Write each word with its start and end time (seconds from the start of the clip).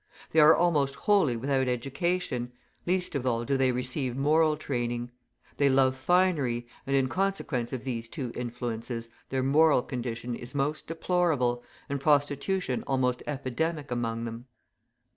They 0.31 0.39
are 0.39 0.55
almost 0.55 0.95
wholly 0.95 1.37
without 1.37 1.67
education, 1.67 2.53
least 2.87 3.13
of 3.13 3.27
all 3.27 3.45
do 3.45 3.55
they 3.55 3.71
receive 3.71 4.17
moral 4.17 4.57
training. 4.57 5.11
They 5.57 5.69
love 5.69 5.95
finery, 5.95 6.65
and 6.87 6.95
in 6.95 7.07
consequence 7.07 7.71
of 7.71 7.83
these 7.83 8.09
two 8.09 8.31
influences 8.33 9.09
their 9.29 9.43
moral 9.43 9.83
condition 9.83 10.33
is 10.33 10.55
most 10.55 10.87
deplorable, 10.87 11.63
and 11.87 12.01
prostitution 12.01 12.83
almost 12.87 13.21
epidemic 13.27 13.91
among 13.91 14.25
them. 14.25 14.47